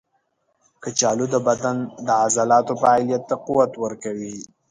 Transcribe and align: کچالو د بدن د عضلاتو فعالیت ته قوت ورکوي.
کچالو 0.83 1.25
د 1.33 1.35
بدن 1.47 1.77
د 2.05 2.07
عضلاتو 2.23 2.73
فعالیت 2.81 3.23
ته 3.29 3.35
قوت 3.45 3.71
ورکوي. 3.83 4.37